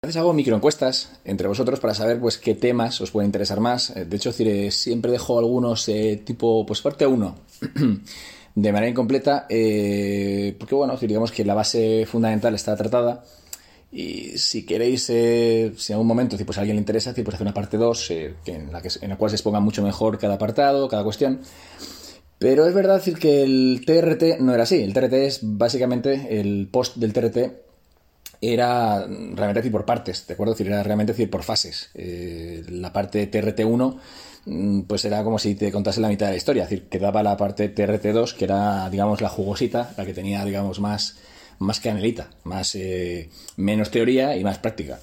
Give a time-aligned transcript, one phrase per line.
[0.00, 3.92] A veces hago microencuestas entre vosotros para saber pues qué temas os pueden interesar más.
[3.96, 7.34] De hecho, siempre dejo algunos eh, tipo, pues parte 1
[8.54, 13.24] de manera incompleta, eh, porque bueno, digamos que la base fundamental está tratada.
[13.90, 17.42] Y si queréis, eh, si en algún momento pues a alguien le interesa, pues hacer
[17.42, 18.10] una parte 2
[18.46, 21.40] en, la que, en la cual se exponga mucho mejor cada apartado, cada cuestión.
[22.38, 24.80] Pero es verdad decir que el TRT no era así.
[24.80, 27.67] El TRT es básicamente el post del TRT
[28.40, 30.54] era realmente decir por partes, ¿de acuerdo?
[30.58, 31.90] era realmente decir por fases.
[31.94, 33.96] Eh, la parte TRT1
[34.46, 37.22] mm, pues era como si te contase la mitad de la historia, es decir, quedaba
[37.22, 41.16] la parte TRT2 que era, digamos, la jugosita, la que tenía, digamos, más,
[41.58, 45.00] más canelita, más, eh, menos teoría y más práctica.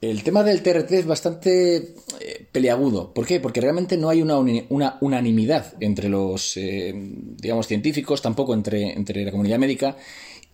[0.00, 1.76] El tema del TRT es bastante
[2.20, 3.12] eh, peleagudo.
[3.12, 3.38] ¿Por qué?
[3.38, 9.30] Porque realmente no hay una, una unanimidad entre los, digamos, científicos, tampoco entre, entre la
[9.30, 9.98] comunidad médica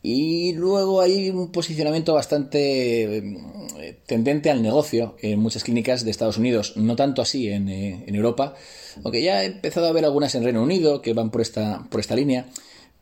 [0.09, 6.38] y luego hay un posicionamiento bastante eh, tendente al negocio en muchas clínicas de Estados
[6.38, 8.54] Unidos, no tanto así en, eh, Europa,
[9.02, 11.98] aunque ya he empezado a ver algunas en Reino Unido que van por esta, por
[11.98, 12.46] esta línea.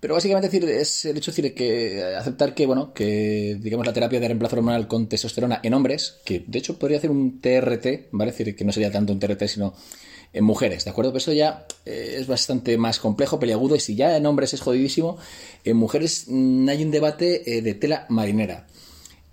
[0.00, 3.92] Pero básicamente decir, es el hecho de decir que aceptar que, bueno, que digamos la
[3.92, 8.08] terapia de reemplazo hormonal con testosterona en hombres, que de hecho podría hacer un TRT,
[8.12, 8.30] ¿vale?
[8.30, 9.74] Es decir, que no sería tanto un TRT, sino
[10.34, 11.12] en mujeres, ¿de acuerdo?
[11.12, 14.60] Pero eso ya eh, es bastante más complejo, peliagudo, y si ya en hombres es
[14.60, 15.16] jodidísimo,
[15.64, 18.66] en mujeres mm, hay un debate eh, de tela marinera.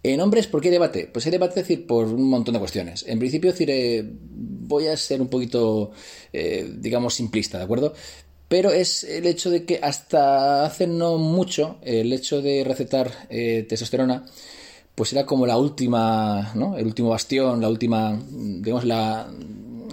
[0.03, 1.09] En hombres, ¿por qué debate?
[1.11, 3.03] Pues hay debate, decir, por un montón de cuestiones.
[3.07, 5.91] En principio, decir, eh, voy a ser un poquito,
[6.31, 7.93] digamos, simplista, ¿de acuerdo?
[8.47, 14.25] Pero es el hecho de que hasta hace no mucho, el hecho de recetar testosterona,
[14.95, 16.77] pues era como la última, ¿no?
[16.77, 19.31] El último bastión, la última, digamos, la,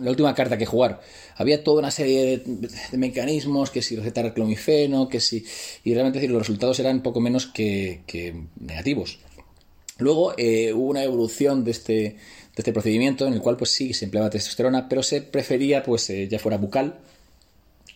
[0.02, 1.00] la última carta que jugar.
[1.36, 5.44] Había toda una serie de, mecanismos, que si recetar clomifeno, que si...
[5.84, 8.02] Y realmente decir, los resultados eran poco menos que,
[8.60, 9.18] negativos.
[9.98, 12.16] Luego eh, hubo una evolución de este, de
[12.56, 16.28] este procedimiento en el cual pues sí se empleaba testosterona, pero se prefería pues eh,
[16.28, 16.98] ya fuera bucal,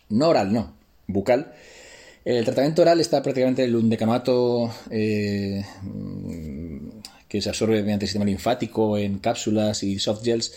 [0.09, 0.73] no oral, no,
[1.07, 1.53] bucal.
[2.25, 5.65] El tratamiento oral está prácticamente el undecanoato eh,
[7.27, 10.53] que se absorbe mediante el sistema linfático en cápsulas y soft gels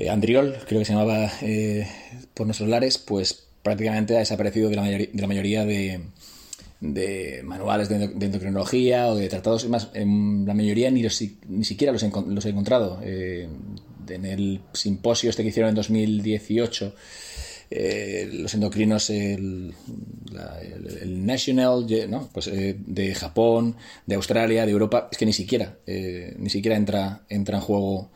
[0.00, 1.86] eh, Andriol, creo que se llamaba eh,
[2.32, 6.00] por nuestros lares, pues prácticamente ha desaparecido de la, mayoría de,
[7.44, 9.68] manuales de, endocrinología o de tratados.
[9.68, 13.00] más, en la mayoría ni, ni siquiera los he, encontrado.
[13.04, 13.46] Eh,
[14.08, 16.94] en el simposio este que hicieron en 2018,
[18.32, 19.74] los endocrinos, el,
[21.06, 21.86] National,
[22.32, 27.58] pues, de Japón, de Australia, de Europa, es que ni siquiera, ni siquiera entra, entra
[27.58, 28.10] en juego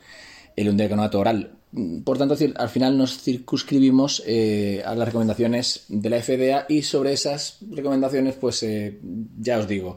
[0.57, 1.59] el endocrinato oral
[2.05, 7.13] por tanto, al final nos circunscribimos eh, a las recomendaciones de la FDA y sobre
[7.13, 8.99] esas recomendaciones, pues eh,
[9.39, 9.97] ya os digo,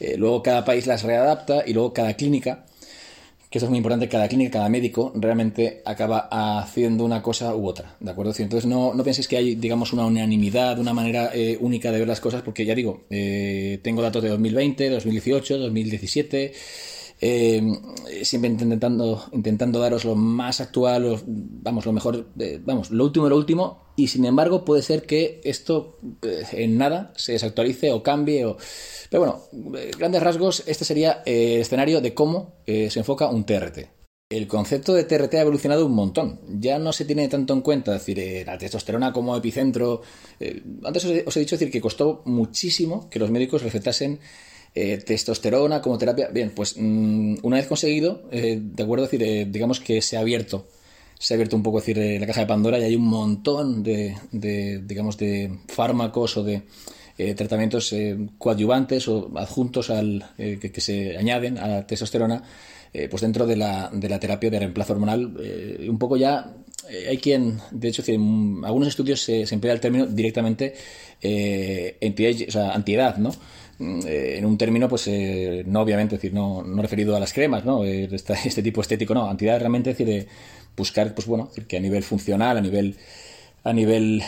[0.00, 2.66] eh, luego cada país las readapta y luego cada clínica,
[3.50, 6.28] que eso es muy importante, cada clínica, cada médico realmente acaba
[6.60, 8.32] haciendo una cosa u otra, ¿de acuerdo?
[8.36, 12.20] Entonces no, no penséis que hay, digamos, una unanimidad, una manera única de ver las
[12.20, 13.04] cosas, porque ya digo,
[13.82, 16.52] tengo datos de 2020, 2018, 2017
[17.24, 17.62] eh,
[18.24, 22.26] siempre intentando, intentando daros lo más actual, vamos, lo mejor,
[22.64, 27.12] vamos, lo último lo último, y sin embargo puede ser que esto eh, en nada
[27.14, 28.56] se desactualice o cambie, o...
[29.08, 33.78] pero bueno, eh, grandes rasgos, este sería el escenario de cómo se enfoca un TRT.
[34.28, 36.40] El concepto de TRT ha evolucionado un montón.
[36.58, 40.00] Ya no se tiene tanto en cuenta, decir, la testosterona como epicentro.
[40.84, 44.18] antes os he, dicho decir que costó muchísimo que los médicos recetasen
[44.74, 46.28] eh, testosterona como terapia.
[46.28, 50.20] Bien, pues mm, una vez conseguido, eh, de acuerdo, decir, eh, digamos que se ha
[50.20, 50.66] abierto,
[51.18, 54.16] se ha abierto un poco decir, la caja de Pandora y hay un montón de,
[54.32, 56.62] digamos, de fármacos o de
[57.36, 57.94] tratamientos
[58.38, 62.42] coadyuvantes o adjuntos al que, se añaden a la testosterona,
[63.08, 65.36] pues dentro de la, de la terapia de reemplazo hormonal,
[65.88, 66.56] un poco ya
[67.08, 70.74] hay quien, de hecho, en algunos estudios se, emplea el término directamente
[71.20, 73.32] eh, anti o sea, antiedad, ¿no?
[73.78, 77.32] Mm, eh, en un término, pues, eh, no obviamente, decir, no, no, referido a las
[77.32, 77.84] cremas, ¿no?
[77.84, 79.28] Eh, este, este, tipo estético, no.
[79.28, 80.26] Antiedad realmente, decir, de
[80.76, 82.96] buscar, pues bueno, que a nivel funcional, a nivel,
[83.64, 84.22] a nivel,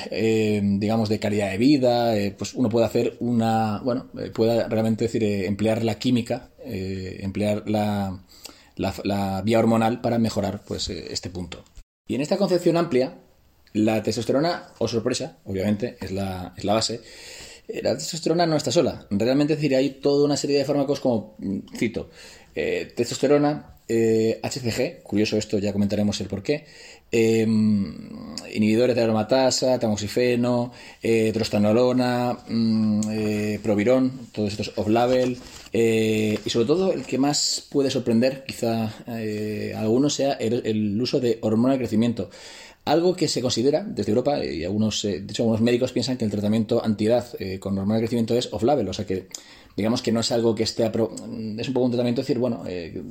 [0.78, 5.82] digamos, de calidad de vida, pues uno puede hacer una, bueno, pueda realmente, decir, emplear
[5.84, 8.22] la química, emplear la,
[8.76, 11.64] la, la, vía hormonal para mejorar, pues, este punto.
[12.06, 13.14] Y en esta concepción amplia,
[13.72, 17.00] la testosterona, o sorpresa, obviamente, es la, es la base, eh,
[17.68, 19.06] la testosterona no está sola.
[19.10, 22.10] Realmente decir, hay toda una serie de fármacos como, mm, cito,
[22.54, 26.64] eh, testosterona, HCG, curioso esto, ya comentaremos el porqué,
[27.12, 30.72] inhibidores de aromatasa, tamoxifeno,
[31.34, 35.36] trostanolona, mm, provirón, todos estos off-label,
[35.70, 41.38] y sobre todo el que más puede sorprender, quizá a algunos, sea el, uso de
[41.42, 42.30] hormona de crecimiento.
[42.84, 46.30] Algo que se considera desde Europa, y algunos, de hecho, algunos médicos piensan que el
[46.30, 47.26] tratamiento antiedad
[47.58, 49.28] con hormona de crecimiento es off-label, o sea que
[49.76, 50.84] digamos que no es algo que esté...
[50.84, 53.02] Es un poco un tratamiento decir, bueno, eh,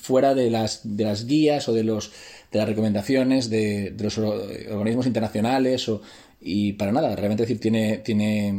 [0.00, 2.12] fuera de las, de las guías o de, los,
[2.50, 6.02] de las recomendaciones de, los organismos internacionales o,
[6.40, 8.52] y para nada, realmente decir, tiene, tiene,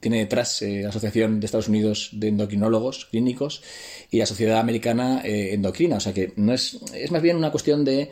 [0.00, 3.62] tiene detrás eh, la Asociación de Estados Unidos de Endocrinólogos Clínicos
[4.10, 7.50] y la Sociedad Americana eh, Endocrina, o sea que no es, es más bien una
[7.50, 8.10] cuestión de...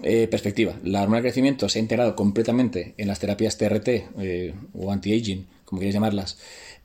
[0.00, 0.78] perspectiva.
[0.82, 3.88] La hormona de crecimiento se ha integrado completamente en las terapias TRT
[4.74, 6.36] o anti-aging, como queréis llamarlas,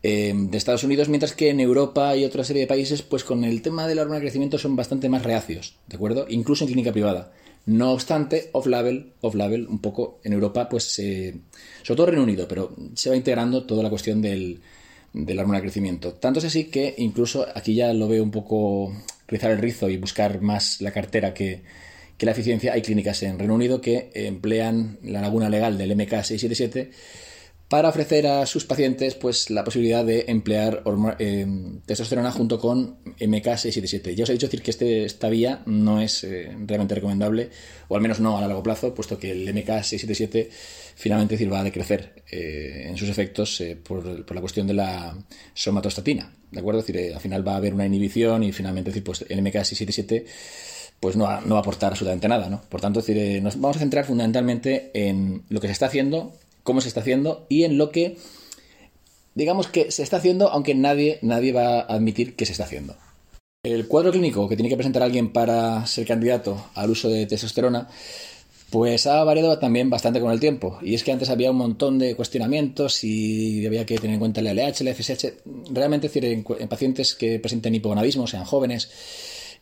[0.02, 3.44] eh, de Estados Unidos, mientras que en Europa y otra serie de países, pues con
[3.44, 6.26] el tema de la hormona de crecimiento son bastante más reacios, ¿de acuerdo?
[6.30, 7.34] Incluso en clínica privada.
[7.66, 11.42] No obstante, off-label, off-label, un poco en Europa, pues sobre
[11.84, 14.62] todo Reino Unido, pero se va integrando toda la cuestión del,
[15.14, 16.14] hormona de crecimiento.
[16.14, 18.94] Tanto es así que incluso aquí ya lo veo un poco
[19.28, 21.62] rizar el rizo y buscar más la cartera que,
[22.20, 22.74] que la eficiencia.
[22.74, 26.90] Hay clínicas en Reino Unido que emplean la laguna legal del MK677
[27.70, 30.84] para ofrecer a sus pacientes pues, la posibilidad de emplear
[31.20, 31.48] eh,
[31.86, 34.16] testosterona junto con MK677.
[34.16, 37.52] Ya os he dicho decir que este, esta vía no es eh, realmente recomendable,
[37.88, 40.50] o al menos no a largo plazo, puesto que el MK677
[40.96, 45.16] finalmente va a decrecer eh, en sus efectos por, por, la cuestión de la
[45.54, 46.34] somatostatina.
[46.52, 46.80] ¿De acuerdo?
[46.80, 50.26] Es decir, al final va a haber una inhibición y finalmente decir, pues, el MK677
[51.00, 52.50] pues no va, no va, a aportar absolutamente nada.
[52.50, 52.62] ¿no?
[52.70, 56.34] Por tanto, decir, nos vamos a centrar fundamentalmente en lo que se está haciendo
[56.70, 58.18] cómo se está haciendo y en lo que,
[59.34, 62.96] digamos que se está haciendo, aunque nadie, nadie va a admitir que se está haciendo.
[63.64, 67.90] El cuadro clínico que tiene que presentar alguien para ser candidato al uso de testosterona,
[68.70, 70.78] pues ha variado también bastante con el tiempo.
[70.84, 74.40] Y es que antes había un montón de cuestionamientos y había que tener en cuenta
[74.40, 75.26] el LH, el FSH.
[75.72, 78.92] Realmente, decir, en, pacientes que presenten hipogonadismo, sean jóvenes,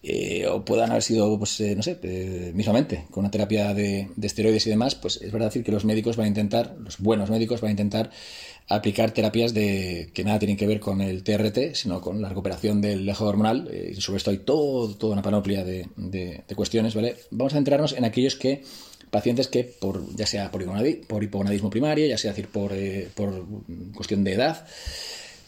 [0.03, 4.09] eh, o puedan haber sido, pues, eh, no sé, eh, mismamente, con una terapia de,
[4.21, 7.29] esteroides y demás, pues es verdad decir que los médicos van a intentar, los buenos
[7.29, 8.11] médicos van a intentar
[8.69, 12.81] aplicar terapias de que nada tienen que ver con el TRT, sino con la recuperación
[12.81, 13.69] del eje hormonal.
[13.73, 17.15] y sobre esto hay todo, toda una panoplia de, cuestiones, ¿vale?
[17.31, 18.63] Vamos a centrarnos en aquellos que
[19.09, 20.61] pacientes que, por, ya sea por,
[21.23, 22.73] hipogonadismo primario, ya sea decir por,
[23.15, 23.45] por
[23.95, 24.67] cuestión de edad,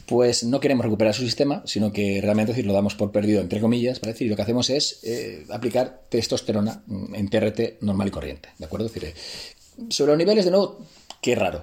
[0.09, 3.61] pues no queremos recuperar su sistema, sino que realmente decir, lo damos por perdido, entre
[3.61, 4.15] comillas, ¿vale?
[4.19, 6.81] y lo que hacemos es eh, aplicar testosterona
[7.13, 8.87] en TRT normal y corriente, ¿de acuerdo?
[8.87, 9.13] decir, eh,
[9.89, 10.79] sobre los niveles, de nuevo,
[11.21, 11.61] qué raro.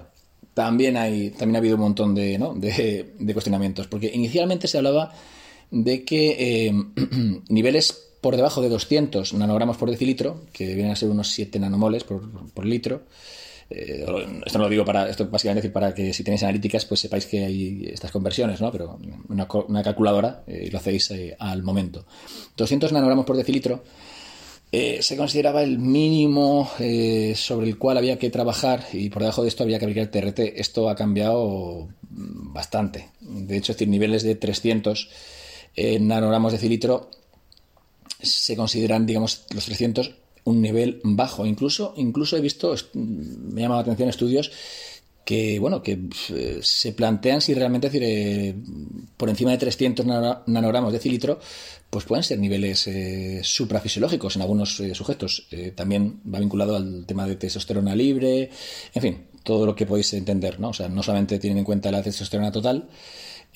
[0.53, 2.53] También, hay, también ha habido un montón de, ¿no?
[2.53, 5.13] de, cuestionamientos, porque inicialmente se hablaba
[5.69, 6.73] de que eh,
[7.49, 12.05] niveles por debajo de 200 nanogramos por decilitro, que vienen a ser unos 7 nanomoles
[12.05, 13.01] por litro,
[13.69, 14.05] eh,
[14.45, 17.25] esto no lo digo para, esto básicamente decir para que si tenéis analíticas, pues sepáis
[17.25, 18.71] que hay estas conversiones, ¿no?
[18.71, 18.97] Pero
[19.27, 22.05] una, calculadora eh, lo hacéis eh, al momento.
[22.55, 23.83] 200 nanogramos por decilitro
[24.69, 26.69] se consideraba el mínimo
[27.35, 30.39] sobre el cual había que trabajar y por debajo de esto había que aplicar TRT.
[30.59, 33.07] Esto ha cambiado bastante.
[33.21, 35.09] De hecho, es decir, niveles de 300
[36.01, 37.09] nanogramos de decilitro
[38.21, 40.15] se consideran, digamos, los 300
[40.47, 41.45] un nivel bajo.
[41.45, 44.51] Incluso, incluso he visto, me llama la atención estudios
[45.25, 45.99] que bueno que
[46.29, 48.55] eh, se plantean si realmente decir, eh,
[49.17, 50.05] por encima de 300
[50.45, 51.37] nanogramos de cilitro
[51.89, 57.35] pues pueden ser niveles eh, suprafisiológicos en algunos sujetos también va vinculado al tema de
[57.35, 58.49] testosterona libre
[58.93, 61.91] en fin todo lo que podéis entender no o sea no solamente tienen en cuenta
[61.91, 62.87] la testosterona total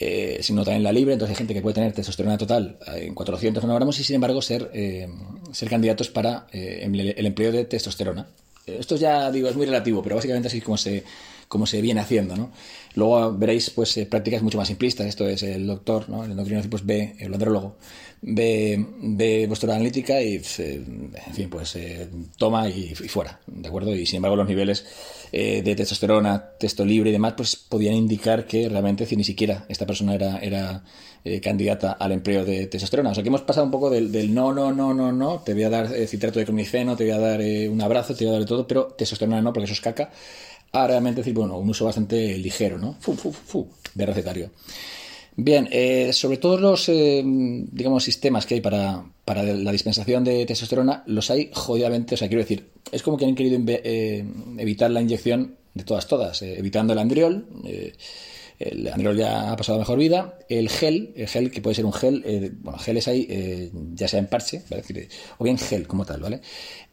[0.04, 1.14] eh, sino también la libre.
[1.14, 4.42] Entonces hay gente que puede tener testosterona total eh, en 400 nanogramos y sin embargo
[4.42, 5.08] ser, eh,
[5.52, 8.26] ser candidatos para el empleo de testosterona.
[8.66, 11.04] Esto ya digo es muy relativo, pero básicamente así es como se,
[11.52, 12.38] como se viene haciendo.
[12.38, 12.50] ¿no?
[12.96, 15.06] Luego veréis pues prácticas mucho más simplistas.
[15.06, 16.24] Esto es el doctor, ¿no?
[16.24, 17.76] el endocrino pues ve, el andrólogo,
[18.22, 21.78] ve, ve vuestra analítica y en fin, pues
[22.38, 23.94] toma y, fuera, ¿de acuerdo?
[23.94, 24.86] Y sin embargo los niveles
[25.34, 29.66] eh, de testosterona, testo libre y demás, pues podían indicar que realmente si ni siquiera
[29.68, 30.86] esta persona era, era
[31.26, 33.10] eh, candidata al empleo de testosterona.
[33.10, 35.64] O sea que hemos pasado un poco del, no, no, no, no, no, te voy
[35.64, 38.38] a dar eh, citrato de clomifeno, te voy a dar un abrazo, te voy a
[38.38, 40.12] dar todo, pero testosterona no, porque eso es caca.
[40.74, 42.96] A realmente decir, bueno, un uso bastante ligero, ¿no?
[43.00, 44.52] Fu, fu, fu, de recetario.
[45.36, 50.46] Bien, eh, sobre todos los, eh, digamos, sistemas que hay para, para, la dispensación de
[50.46, 54.26] testosterona, los hay jodidamente, o sea, quiero decir, es como que han querido eh,
[54.58, 57.48] evitar la inyección de todas, todas, evitando el andriol,
[58.60, 60.38] el Androl ya ha pasado mejor vida.
[60.48, 64.28] El gel, el gel que puede ser un gel, bueno, geles hay, ya sea en
[64.28, 65.10] parche, decir,
[65.40, 66.42] o bien gel como tal, ¿vale?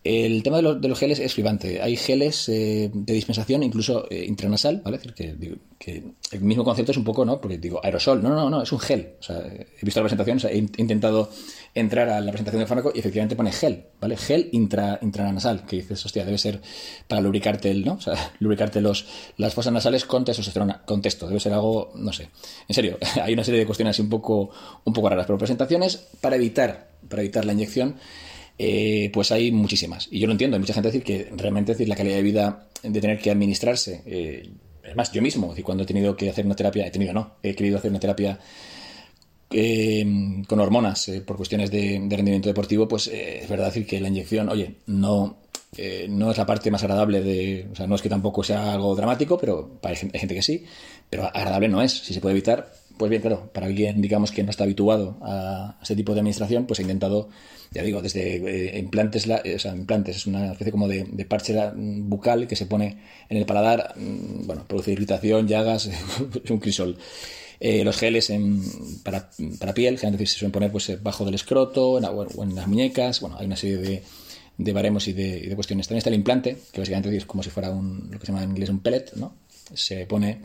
[0.04, 1.82] El tema de los, de los geles es flipante.
[1.82, 4.98] Hay geles eh, de dispensación, incluso intranasal, ¿vale?
[5.04, 7.40] Es que, el mismo concepto es un poco, ¿no?
[7.40, 9.14] Porque digo, aerosol, no, no, no, es un gel.
[9.28, 11.30] He visto la presentación, he intentado
[11.74, 14.16] entrar a la presentación del fármaco y efectivamente pone gel, ¿vale?
[14.16, 16.60] Gel intra, intranasal, que dices, hostia, debe ser
[17.06, 17.98] para lubricarte ¿no?
[18.40, 22.28] Lubricarte los, las fosas nasales con testosterona, con testo, debe ser algo, no sé.
[22.66, 24.50] En serio, hay una serie de cuestiones así un poco,
[24.84, 27.96] un poco raras, pero presentaciones para evitar, para evitar la inyección,
[28.58, 30.08] eh, pues hay muchísimas.
[30.10, 32.68] Y yo lo entiendo, hay mucha gente decir que realmente decir la calidad de vida
[32.82, 34.50] de tener que administrarse, eh,
[34.82, 37.36] es más, yo mismo, decir, cuando he tenido que hacer una terapia, he tenido no,
[37.42, 38.38] he querido hacer una terapia
[39.50, 40.04] eh,
[40.46, 44.76] con hormonas por cuestiones de, rendimiento deportivo, pues es verdad decir que la inyección, oye,
[44.86, 45.38] no,
[46.08, 47.68] no es la parte más agradable de.
[47.70, 50.64] O sea, no es que tampoco sea algo dramático, pero hay gente que sí.
[51.08, 51.92] Pero agradable no es.
[51.92, 55.78] Si se puede evitar, pues bien, claro, para alguien, digamos, que no está habituado a
[55.82, 57.28] ese tipo de administración, pues ha intentado,
[57.70, 61.54] ya digo, desde eh, implantes, eh, o sea, implantes, es una especie como de, parche
[61.74, 65.86] bucal que se pone en el paladar, mm, bueno, produce irritación, llagas,
[66.44, 66.98] es un crisol.
[67.60, 68.62] Eh, los geles en,
[69.02, 72.68] para, para piel, generalmente se suelen poner pues, bajo del escroto en, o en las
[72.68, 74.02] muñecas, bueno, hay una serie
[74.56, 75.86] de, baremos y de, cuestiones.
[75.88, 78.44] También está el implante, que básicamente es como si fuera un, lo que se llama
[78.44, 79.34] en inglés un pellet, ¿no?
[79.74, 80.40] Se pone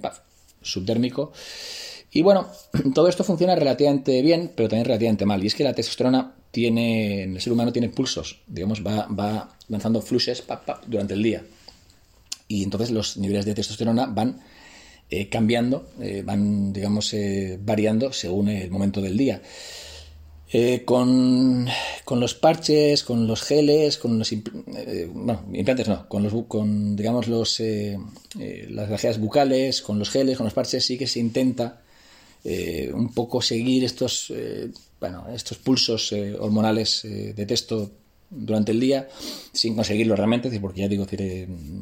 [0.63, 1.33] subdérmico.
[2.13, 2.48] Y bueno,
[2.93, 5.43] todo esto funciona relativamente bien, pero también relativamente mal.
[5.43, 9.50] Y es que la testosterona tiene, en el ser humano tiene pulsos, digamos, va, va
[9.67, 10.43] lanzando flushes
[10.88, 11.43] durante el día.
[12.48, 14.39] Y entonces los niveles de testosterona van
[15.10, 19.41] eh, cambiando, eh, van, digamos, eh, variando según el momento del día.
[20.55, 21.67] Eh, con,
[22.12, 25.10] los parches, con los geles, con los eh,
[25.51, 30.53] implantes no, con los con digamos los las grajeas bucales, con los geles, con los
[30.53, 31.82] parches sí que se intenta
[32.45, 34.33] un poco seguir estos
[35.00, 37.91] bueno, estos pulsos hormonales de texto
[38.29, 39.07] durante el día
[39.53, 41.05] sin conseguirlo realmente, porque ya digo,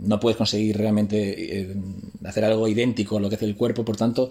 [0.04, 1.68] no puedes conseguir realmente
[2.24, 4.30] hacer algo idéntico a lo que hace el cuerpo, por tanto,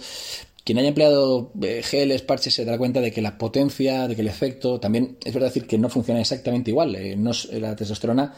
[0.65, 4.23] quien haya empleado eh, geles, parches, se dará cuenta de que la potencia, de que
[4.23, 6.95] el efecto, también es verdad decir que no funciona exactamente igual.
[6.97, 7.17] Eh,
[7.53, 8.35] la testosterona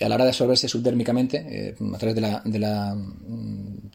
[0.00, 3.89] a la hora de absorberse subdérmicamente, eh, a través de la, de la mm,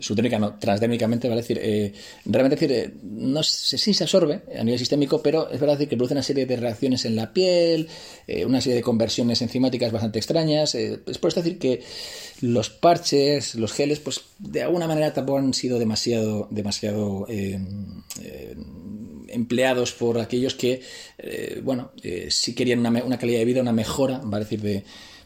[0.00, 1.92] subdérmica, no, transdérmicamente, vale decir, eh,
[2.24, 5.96] realmente decir, eh, no sé si se absorbe a nivel sistémico, pero es verdad que
[5.96, 7.88] produce una serie de reacciones en la piel,
[8.46, 10.74] una serie de conversiones enzimáticas bastante extrañas.
[10.74, 11.82] es por esto decir que
[12.40, 17.26] los parches, los geles, pues de alguna manera tampoco han sido demasiado, demasiado
[19.28, 20.82] empleados por aquellos que,
[21.62, 21.92] bueno,
[22.28, 24.84] sí querían una, calidad de vida, una mejora, vale decir, de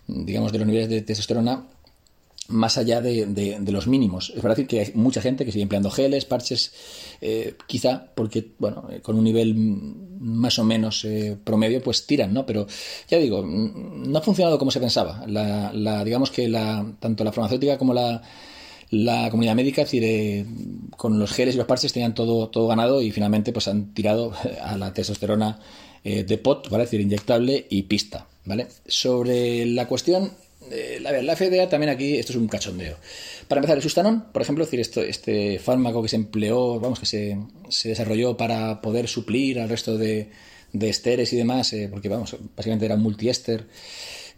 [0.09, 1.66] digamos, de los niveles de testosterona
[2.49, 4.33] más allá de, los mínimos.
[4.35, 6.73] Es verdad que hay mucha gente que sigue empleando geles, parches,
[7.21, 12.33] eh, quizá porque, bueno, eh, con un nivel más o menos eh, promedio, pues tiran,
[12.33, 12.47] ¿no?
[12.47, 12.67] Pero
[13.09, 15.25] ya digo, no ha funcionado como se pensaba.
[15.26, 18.23] La, digamos que la, tanto la farmacéutica como la,
[18.91, 20.47] la comunidad médica, es decir,
[20.97, 24.33] con los geles y los parches tenían todo, todo ganado y finalmente pues han tirado
[24.62, 25.59] a la testosterona
[26.05, 26.85] de pot, ¿vale?
[26.85, 28.29] Es decir, inyectable y pista.
[28.47, 28.69] ¿vale?
[28.87, 30.33] Sobre la cuestión,
[30.71, 32.97] eh, la FDA también aquí, esto es un cachondeo.
[33.49, 37.07] Para empezar, el sustanón, por ejemplo, decir, esto, este fármaco que se empleó, vamos, que
[37.07, 40.31] se, se desarrolló para poder suplir al resto de,
[40.73, 43.67] de esteres y demás, eh, porque, vamos, básicamente era multiéster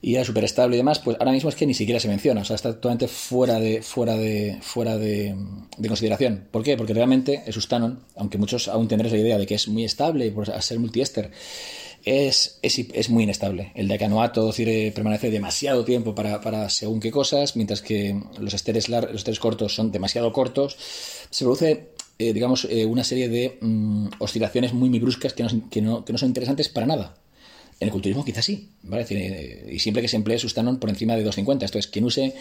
[0.00, 2.42] y era súper estable y demás, pues ahora mismo es que ni siquiera se menciona,
[2.42, 5.34] o sea, está totalmente fuera de, fuera de, fuera de,
[5.76, 6.44] de consideración.
[6.50, 6.76] ¿Por qué?
[6.76, 10.30] Porque realmente el sustanon, aunque muchos aún tendréis la idea de que es muy estable
[10.30, 11.32] por ser multiéster,
[12.08, 13.70] es, es, muy inestable.
[13.74, 14.50] El decanoato
[14.94, 19.92] permanece demasiado tiempo para, según qué cosas, mientras que los esteres, los esteres cortos son
[19.92, 20.76] demasiado cortos.
[21.28, 25.68] Se produce, eh, digamos, eh, una serie de mm, oscilaciones muy, muy bruscas que no,
[25.68, 27.14] que, no, que no son interesantes para nada.
[27.78, 29.06] En el culturismo quizás sí, ¿vale?
[29.10, 31.66] Eh, y siempre que se emplee sustanon por encima de 250.
[31.66, 32.34] Esto es, quien use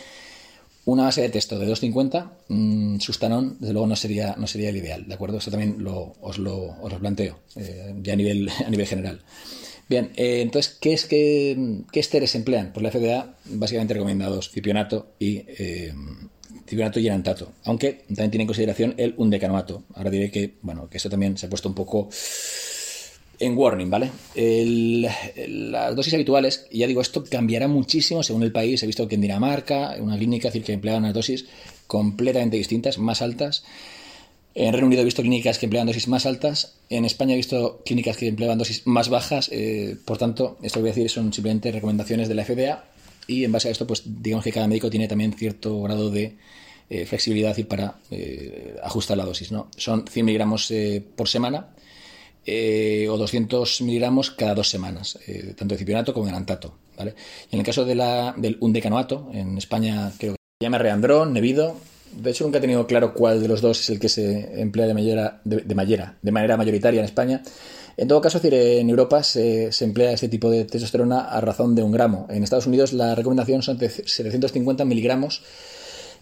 [0.85, 4.77] una base de texto de 250, mmm, Sustanon, desde luego, no sería, no sería el
[4.77, 5.39] ideal, ¿de acuerdo?
[5.39, 7.39] Eso también lo, os, lo, os lo planteo,
[8.01, 9.21] ya a nivel, a nivel general.
[9.89, 12.71] Bien, eh, entonces, ¿qué, es que, ¿qué esteres emplean?
[12.73, 15.93] Pues la FDA, básicamente recomendados cipionato y eh,
[16.69, 19.83] y enantato, aunque también tiene en consideración el undecanoato.
[19.93, 22.09] Ahora diré que, bueno, que eso también se ha puesto un poco
[23.39, 24.11] en warning, ¿vale?
[24.35, 28.81] las dosis habituales, ya digo, esto cambiará muchísimo según el país.
[28.83, 31.45] He visto que en Dinamarca, una clínica, decir, que empleaban unas dosis
[31.85, 33.63] completamente distintas, más altas.
[34.59, 36.73] En Reino Unido he visto clínicas que emplean dosis más altas.
[36.89, 39.49] En España he visto clínicas que empleaban dosis más bajas.
[39.53, 42.83] Eh, por tanto, esto que voy a decir son simplemente recomendaciones de la FDA.
[43.27, 46.37] Y en base a esto, pues digamos que cada médico tiene también cierto grado de
[47.05, 47.99] flexibilidad y para
[48.81, 49.51] ajustar la dosis.
[49.51, 49.69] ¿no?
[49.77, 50.73] Son 100 miligramos
[51.15, 51.67] por semana
[52.47, 55.19] o 200 miligramos cada dos semanas,
[55.55, 56.73] tanto de cipionato como de antato.
[56.97, 57.13] ¿vale?
[57.51, 61.33] Y en el caso de la, del undecanoato, en España creo que se llama Reandrón,
[61.33, 61.75] Nevido,
[62.11, 64.87] de hecho, nunca he tenido claro cuál de los dos es el que se emplea
[64.87, 67.41] de, manera, de, de manera mayoritaria en España.
[67.97, 71.91] En todo caso, en Europa se, emplea este tipo de testosterona a razón de un
[71.91, 72.27] gramo.
[72.29, 75.41] En Estados Unidos la recomendación son de 750 miligramos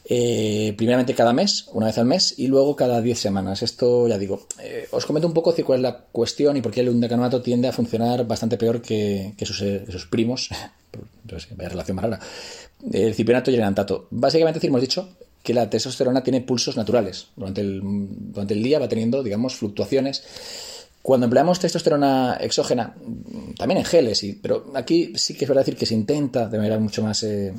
[0.08, 3.62] eh, primeramente cada mes, una vez al mes, y luego cada 10 semanas.
[3.62, 6.80] Esto ya digo, eh, os comento un poco cuál es la cuestión y por qué
[6.80, 10.50] el undecanoato tiende a funcionar bastante peor que, sus, eh, primos.
[11.58, 12.20] vaya relación más rara.
[12.90, 14.08] El cipionato y el antato.
[14.12, 15.10] Básicamente, hemos dicho
[15.46, 17.28] que la testosterona tiene pulsos naturales.
[17.36, 20.24] Durante el, durante el día va teniendo, digamos, fluctuaciones.
[21.04, 22.96] Cuando empleamos testosterona exógena,
[23.60, 26.80] también en geles, pero aquí sí que es verdad decir que se intenta de manera
[26.80, 27.54] mucho más, eh,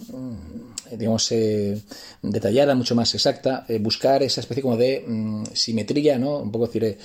[0.91, 1.81] digamos, eh,
[2.23, 6.39] detallada, mucho más exacta, eh, buscar esa especie como de mm, simetría, ¿no?
[6.39, 6.99] Un poco decir,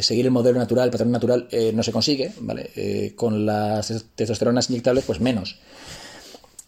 [0.00, 3.12] seguir el modelo natural, el patrón natural, no se consigue, ¿vale?
[3.14, 5.60] con las testosteronas inyectables, pues menos.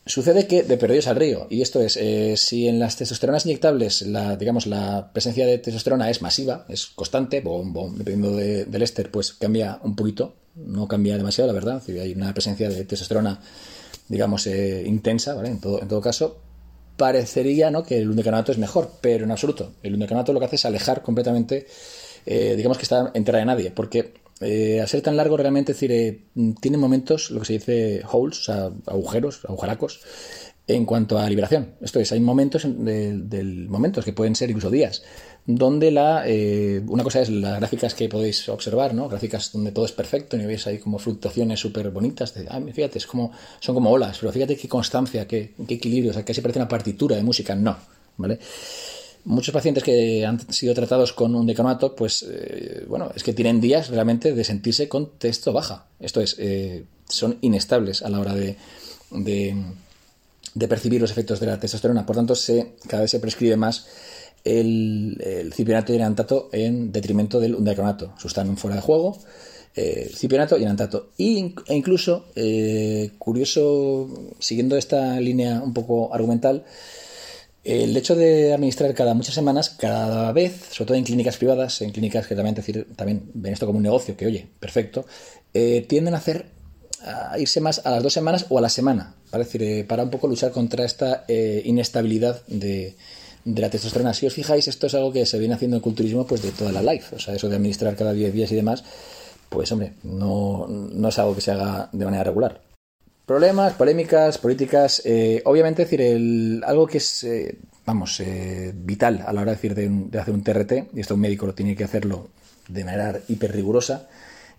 [0.09, 4.03] Sucede que de perdidos al río, y esto es, eh, si en las testosteronas inyectables,
[4.03, 9.33] la, digamos, la presencia de testosterona es masiva, es constante, bom, dependiendo del éster, pues
[9.33, 13.41] cambia un poquito, no cambia demasiado, la verdad, si hay una presencia de testosterona,
[14.07, 15.49] digamos, eh, intensa, ¿vale?
[15.49, 16.39] En todo, caso,
[16.97, 17.83] parecería ¿no?
[17.83, 19.73] que el undecanoato es mejor, pero en absoluto.
[19.83, 21.67] El undecanoato lo que hace es alejar completamente,
[22.27, 26.25] eh, digamos que está en de nadie, porque eh, ser tan largo, realmente decir, eh,
[26.61, 30.01] tiene momentos, lo que se dice holes, o sea, agujeros, agujeracos,
[30.67, 31.75] en cuanto a liberación.
[31.81, 35.03] Esto es, hay momentos del momentos que pueden ser incluso días,
[35.47, 39.09] donde la eh, una cosa es las gráficas que podéis observar, ¿no?
[39.09, 42.35] Gráficas donde todo es perfecto y veis ahí como fluctuaciones súper bonitas.
[42.35, 46.11] De, ah, fíjate, es como, son como olas, pero fíjate qué constancia, qué, qué equilibrio,
[46.11, 47.55] o sea, casi parece una partitura de música.
[47.55, 47.77] No,
[48.17, 48.41] ¿vale?
[49.27, 53.61] Muchos pacientes que han sido tratados con un decanoato, pues eh, bueno, es que tienen
[53.61, 55.89] días realmente de sentirse con testo baja.
[55.99, 58.57] Esto es, eh, son inestables a la hora de,
[59.11, 62.07] de, percibir los efectos de la testosterona.
[62.07, 63.89] Por tanto, se, cada vez se prescribe más
[64.45, 68.15] el, el cipionato y el antato en detrimento del undecanoato.
[68.25, 69.19] Están fuera de juego.
[69.75, 71.11] Eh, cipionato y el antato.
[71.19, 72.27] e incluso,
[73.19, 76.65] curioso, siguiendo esta línea un poco argumental,
[77.67, 81.91] el hecho de administrar cada muchas semanas, cada vez, sobre todo en clínicas privadas, en
[81.91, 85.05] clínicas que también, decir, también ven esto como un negocio, que oye, perfecto,
[85.53, 86.47] eh, tienden a hacer
[87.03, 90.05] a irse más a las dos semanas o a la semana, para, decir, eh, para
[90.05, 92.95] un poco luchar contra esta eh, inestabilidad de,
[93.45, 94.15] la testosterona.
[94.15, 96.73] Si os fijáis, esto es algo que se viene haciendo en culturismo pues de toda
[96.73, 98.85] la life, o sea, eso de administrar cada 10 días y demás,
[99.49, 102.66] pues hombre, no, no es algo que se haga de manera regular.
[103.27, 105.03] Problemas, polémicas, políticas.
[105.05, 109.57] Eh, obviamente, decir, el, algo que es, eh, vamos, eh, vital a la hora de,
[109.57, 112.29] decir, de, hacer un TRT, y esto un médico lo tiene que hacerlo
[112.69, 114.09] de manera hiper rigurosa,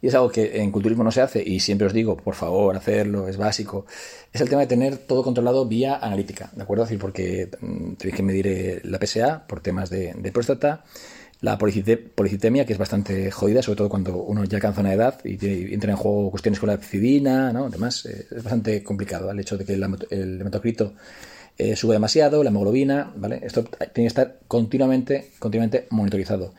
[0.01, 2.75] y es algo que en culturismo no se hace, y siempre os digo, por favor,
[2.75, 3.86] hacerlo, es básico,
[4.34, 6.84] es el tema de tener todo controlado vía analítica, ¿de acuerdo?
[6.84, 10.84] Es decir, porque mm, tenéis que medir la PSA por temas de, de próstata,
[11.41, 15.73] la policitemia, que es bastante jodida, sobre todo cuando uno ya alcanza una edad y,
[15.73, 17.65] entra en juego cuestiones con la epsidina, ¿no?
[17.65, 20.93] Además, eh, es bastante complicado el hecho de que el, hematocrito
[21.58, 23.39] eh, sube demasiado, la hemoglobina, ¿vale?
[23.43, 26.54] Esto tiene que estar continuamente, continuamente monitorizado.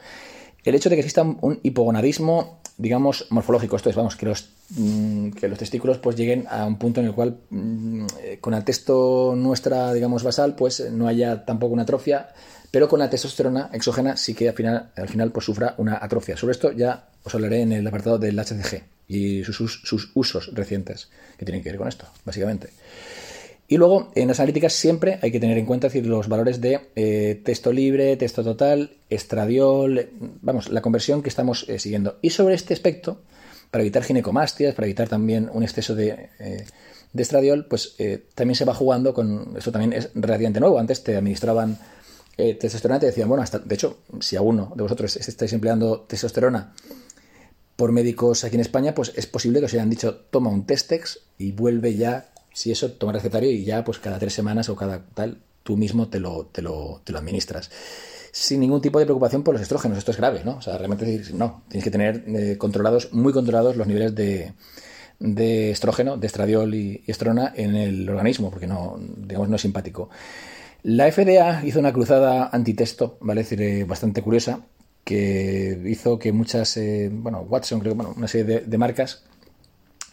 [0.64, 5.30] El hecho de que exista un hipogonadismo, digamos, morfológico, esto es, vamos, que los, mm,
[5.30, 8.62] que los testículos pues lleguen a un punto en el cual mm, eh, con el
[8.64, 12.28] texto nuestra, digamos, basal, pues no haya tampoco una atrofia,
[12.70, 16.36] pero con la testosterona exógena sí que al final, al final pues sufra una atrofia.
[16.36, 21.08] Sobre esto ya os hablaré en el apartado del HCG y sus, sus usos recientes
[21.38, 22.70] que tienen que ver con esto, básicamente.
[23.70, 26.88] Y luego, en las analíticas siempre hay que tener en cuenta decir, los valores de
[26.96, 30.08] eh, texto libre, texto total, estradiol,
[30.40, 32.18] vamos, la conversión que estamos eh, siguiendo.
[32.22, 33.20] Y sobre este aspecto,
[33.70, 36.64] para evitar ginecomastias, para evitar también un exceso de, eh,
[37.12, 37.96] de estradiol, pues
[38.34, 41.78] también se va jugando con, esto también es relativamente nuevo, antes te administraban
[42.38, 46.02] eh, testosterona te decían, bueno, hasta, de hecho, si a uno de vosotros estáis empleando
[46.02, 46.72] testosterona
[47.74, 51.20] por médicos aquí en España, pues es posible que os hayan dicho, toma un Testex
[51.36, 55.04] y vuelve ya, si eso, toma recetario y ya pues cada tres semanas o cada
[55.14, 57.70] tal, tú mismo te lo, te lo, te lo administras.
[58.30, 60.58] Sin ningún tipo de preocupación por los estrógenos, esto es grave, ¿no?
[60.58, 64.52] O sea, realmente no, tienes que tener eh, controlados, muy controlados los niveles de,
[65.18, 69.62] de estrógeno, de estradiol y, y estrona en el organismo, porque no, digamos, no es
[69.62, 70.08] simpático.
[70.82, 73.40] La FDA hizo una cruzada antitexto, ¿vale?
[73.40, 74.60] Es decir, eh, bastante curiosa,
[75.08, 79.24] que hizo que muchas, eh, bueno, Watson, creo, bueno, una serie de, marcas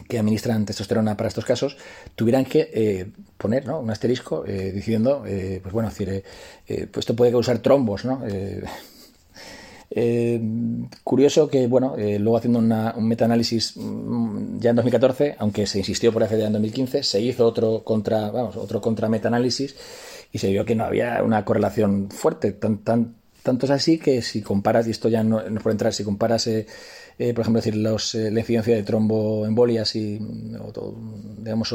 [0.07, 1.77] que administran testosterona para estos casos
[2.15, 3.79] tuvieran que eh, poner ¿no?
[3.79, 6.23] un asterisco eh, diciendo, eh, pues bueno, decir,
[6.65, 8.21] pues esto puede causar trombos, ¿no?
[11.03, 16.25] curioso que, bueno, luego haciendo un metaanálisis mm, ya en 2014, aunque se insistió por
[16.25, 19.75] FDA en 2015, se hizo otro contra, vamos, otro contra metaanálisis
[20.35, 22.51] y se vio que no había una correlación fuerte.
[22.51, 25.93] Tan, tan, tanto es así que si comparas, y esto ya no, no puede entrar,
[25.93, 26.65] si comparas eh,
[27.33, 30.19] por ejemplo, decir los, eh, la incidencia de tromboembolias y,
[31.37, 31.73] digamos,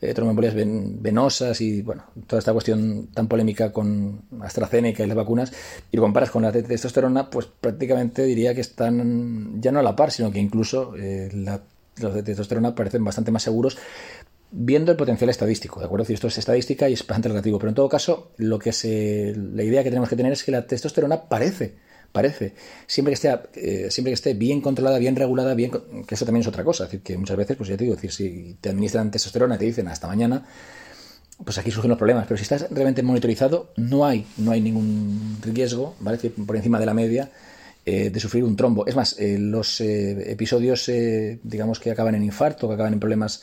[0.00, 5.52] eh, tromboembolias venosas y, bueno, toda esta cuestión tan polémica con AstraZeneca y las vacunas,
[5.90, 9.94] y lo comparas con la testosterona, pues prácticamente diría que están ya no a la
[9.94, 10.94] par, sino que incluso
[11.96, 13.76] los de testosterona parecen bastante más seguros
[14.52, 16.04] viendo el potencial estadístico, ¿de acuerdo?
[16.04, 19.34] Si esto es estadística y es bastante relativo, pero en todo caso, lo que se,
[19.36, 21.74] la idea que tenemos que tener es que la testosterona parece
[22.12, 22.54] parece.
[22.86, 25.70] Siempre que esté, eh, siempre que esté bien controlada, bien regulada, bien,
[26.06, 26.84] que eso también es otra cosa.
[26.84, 29.58] Es decir, que muchas veces, pues ya te digo, decir, si te administran testosterona y
[29.58, 30.46] te dicen hasta mañana,
[31.44, 32.26] pues aquí surgen los problemas.
[32.28, 36.18] Pero si estás realmente monitorizado, no hay, no hay ningún riesgo, ¿vale?
[36.18, 37.30] por encima de la media.
[37.84, 38.86] Eh, de sufrir un trombo.
[38.86, 40.88] Es más, eh, los episodios,
[41.42, 43.42] digamos, que acaban en infarto, que acaban en problemas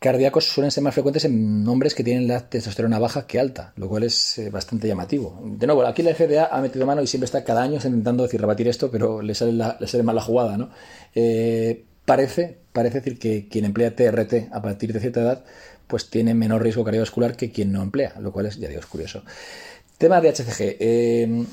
[0.00, 3.86] cardíacos suelen ser más frecuentes en hombres que tienen la testosterona baja que alta, lo
[3.86, 5.38] cual es eh, bastante llamativo.
[5.44, 8.40] De nuevo, aquí la FDA ha metido mano y siempre está cada año intentando decir,
[8.40, 10.70] rebatir esto, pero le sale, le sale mal la jugada, ¿no?
[11.14, 15.44] Eh, parece, parece decir que quien emplea TRT a partir de cierta edad,
[15.86, 18.86] pues tiene menor riesgo cardiovascular que quien no emplea, lo cual es, ya digo, es
[18.86, 19.22] curioso.
[19.98, 20.76] Tema de HCG.
[20.80, 21.44] Eh,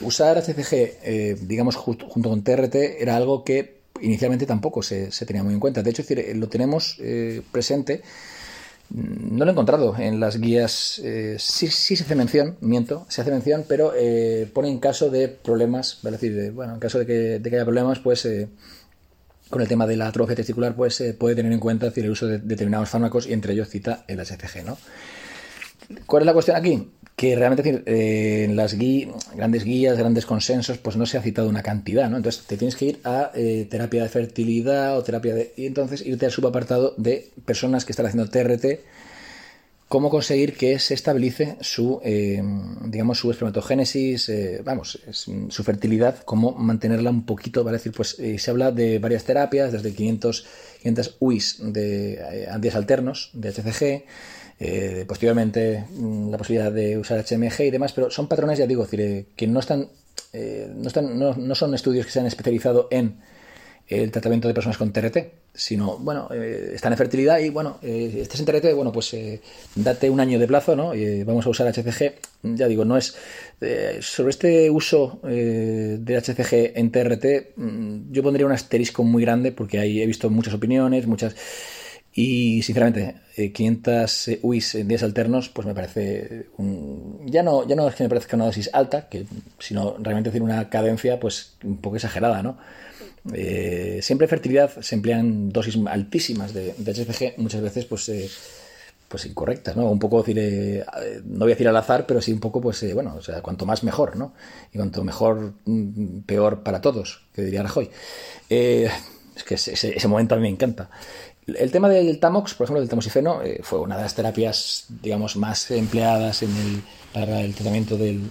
[0.00, 5.60] usar HCG, digamos, junto con TRT, era algo que inicialmente tampoco se, tenía muy en
[5.60, 5.82] cuenta.
[5.82, 6.02] De hecho,
[6.34, 8.02] lo tenemos eh, presente.
[8.88, 11.00] No lo he encontrado en las guías.
[11.02, 15.10] Eh, sí, sí, se hace mención, miento, se hace mención, pero eh, pone en caso
[15.10, 18.28] de problemas, bueno, en caso de que, haya problemas, pues
[19.50, 22.26] con el tema de la atrofia testicular, pues se puede tener en cuenta el uso
[22.26, 24.64] de determinados fármacos y entre ellos cita el HCG.
[26.06, 26.90] ¿Cuál es la cuestión aquí?
[27.16, 31.62] Que realmente eh, en las grandes guías, grandes consensos, pues no se ha citado una
[31.62, 32.18] cantidad, ¿no?
[32.18, 35.54] Entonces te tienes que ir a eh, terapia de fertilidad o terapia de...
[35.56, 38.80] Y entonces irte al subapartado de personas que están haciendo TRT,
[39.88, 42.42] cómo conseguir que se estabilice su, eh,
[42.84, 44.30] digamos, su espermatogénesis,
[44.62, 47.78] vamos, su fertilidad, cómo mantenerla un poquito, ¿vale?
[47.78, 50.44] decir, pues se habla de varias terapias, desde 500,
[50.82, 54.04] 500 UIs de días alternos, de HCG,
[54.58, 58.86] eh, posteriormente mm, la posibilidad de usar HMG y demás, pero son patrones, ya digo,
[58.90, 59.88] eh, que no están,
[60.32, 63.20] eh, no, están no, son estudios que se han especializado en
[63.86, 65.18] el tratamiento de personas con TRT,
[65.54, 69.14] sino, bueno, están en fertilidad y, bueno, estás en TRT, bueno, pues
[69.76, 70.92] date un año de plazo, ¿no?
[71.24, 73.14] vamos a usar HCG, ya digo, no es...
[74.00, 79.78] sobre este uso de HCG en TRT, mm, yo pondría un asterisco muy grande porque
[79.78, 81.36] ahí he visto muchas opiniones, muchas
[82.18, 83.16] y sinceramente,
[83.52, 87.94] 500 eh, UIs en días alternos, pues me parece un, ya no ya no es
[87.94, 89.26] que me parezca una dosis alta, que
[89.58, 92.56] sino realmente tiene una cadencia pues un poco exagerada, ¿no?
[93.34, 98.30] Eh, siempre en fertilidad se emplean dosis altísimas de, de HCG, muchas veces pues eh,
[99.08, 99.90] pues incorrectas, ¿no?
[99.90, 100.86] Un poco decir,
[101.24, 103.66] no voy a decir al azar, pero sí un poco, pues bueno, o sea, cuanto
[103.66, 104.32] más mejor, ¿no?
[104.72, 107.90] Y cuanto mejor, mm, peor para todos, que diría Rajoy.
[108.48, 110.88] es que ese, ese, momento a mí me encanta.
[111.46, 115.36] El tema del Tamox, por ejemplo, del tamoxifeno, eh, fue una de las terapias, digamos,
[115.36, 116.82] más empleadas en el,
[117.12, 118.30] para el tratamiento del,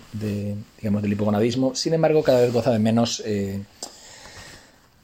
[0.78, 1.76] digamos, del hipogonadismo.
[1.76, 3.64] Sin embargo, cada vez goza de menos, eh,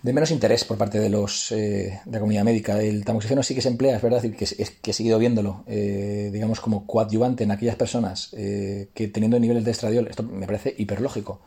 [0.01, 2.81] de menos interés por parte de, los, eh, de la comunidad médica.
[2.81, 6.85] El tamoxifeno sí que se emplea, es verdad, que, que he seguido viéndolo, digamos, como
[6.85, 11.39] coadyuvante en aquellas personas que teniendo niveles de estradiol, esto me parece hiperlógico,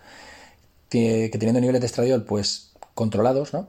[0.89, 3.69] que, teniendo niveles de estradiol, pues controlados, ¿no?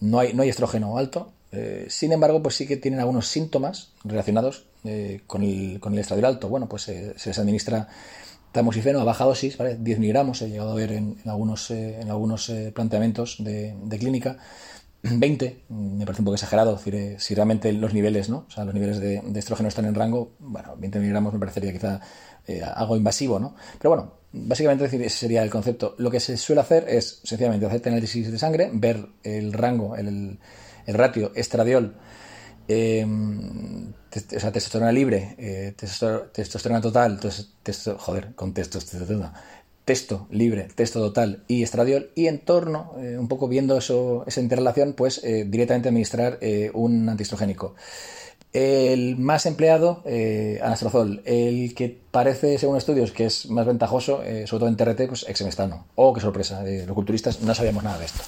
[0.00, 3.90] no, hay, no hay estrógeno alto, eh, sin embargo, pues sí que tienen algunos síntomas
[4.04, 6.48] relacionados eh, con, el, con el estradiol alto.
[6.48, 7.88] Bueno, pues eh, se les administra
[8.52, 13.36] tamoxifeno a baja dosis, 10 miligramos, he llegado a ver en, algunos, en algunos planteamientos
[13.38, 14.38] de, clínica.
[15.02, 18.46] 20, me parece un poco exagerado, decir, si realmente los niveles, ¿no?
[18.46, 22.00] O sea, los niveles de, estrógeno están en rango, bueno, 20 miligramos me parecería quizá
[22.74, 23.56] algo invasivo, ¿no?
[23.78, 25.96] Pero bueno, básicamente ese sería el concepto.
[25.98, 30.38] Lo que se suele hacer es sencillamente hacer análisis de sangre, ver el rango, el
[30.86, 31.94] ratio estradiol,
[32.68, 37.18] eh, o sea, testosterona libre, eh, testosterona total,
[37.98, 39.34] joder, con testosterona,
[39.84, 44.40] testo libre, testo total y estradiol, y en torno, eh, un poco viendo eso, esa
[44.40, 46.38] interrelación, pues directamente administrar
[46.74, 47.74] un antiestrogénico.
[48.52, 50.04] El más empleado,
[50.62, 51.22] anastrozol.
[51.24, 55.86] El que parece, según estudios, que es más ventajoso, sobre todo en TRT, pues exemestano.
[55.94, 58.22] Oh, qué sorpresa, los culturistas no sabíamos nada de esto.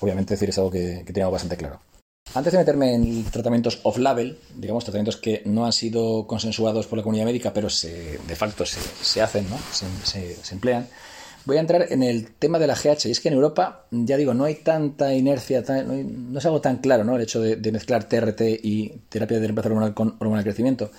[0.00, 1.80] Obviamente decir es algo que, que teníamos bastante claro.
[2.32, 7.02] Antes de meterme en tratamientos off-label, digamos, tratamientos que no han sido consensuados por la
[7.02, 9.58] comunidad médica, pero de facto se, hacen, ¿no?
[10.04, 10.86] Se, emplean,
[11.44, 13.06] voy a entrar en el tema de la GH.
[13.06, 16.76] Y es que en Europa, ya digo, no hay tanta inercia, no, es algo tan
[16.76, 17.16] claro, ¿no?
[17.16, 20.92] El hecho de, mezclar TRT y terapia de reemplazo hormonal con hormona de crecimiento.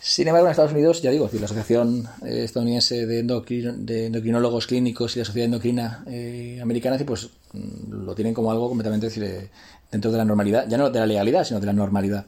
[0.00, 5.16] Sin embargo, en Estados Unidos, ya digo, la Asociación eh, Estadounidense de, de, Endocrinólogos Clínicos
[5.16, 9.50] y la Sociedad Endocrina eh, Americana, pues mm, lo tienen como algo completamente decir, eh,
[9.90, 12.26] dentro de la normalidad, ya no de la legalidad, sino de la normalidad.